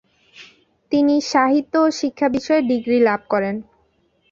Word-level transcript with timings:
তিনি 0.91 1.15
সাহিত্য 1.31 1.73
ও 1.79 1.97
শিক্ষা 1.99 2.27
বিষয়ে 2.35 2.61
ডিগ্রি 2.71 2.97
লাভ 3.07 3.21
করেন। 3.29 3.55